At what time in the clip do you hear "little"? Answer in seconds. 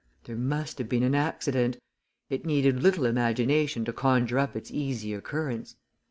2.81-3.05